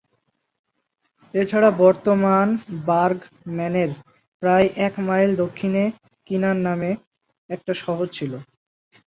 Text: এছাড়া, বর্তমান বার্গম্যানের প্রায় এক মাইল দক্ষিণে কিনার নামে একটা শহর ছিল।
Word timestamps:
এছাড়া, 1.33 1.69
বর্তমান 1.81 2.47
বার্গম্যানের 2.87 3.91
প্রায় 4.43 4.67
এক 4.87 4.93
মাইল 5.07 5.31
দক্ষিণে 5.35 5.83
কিনার 6.27 6.57
নামে 6.67 6.91
একটা 7.49 7.73
শহর 7.83 8.05
ছিল। 8.07 8.31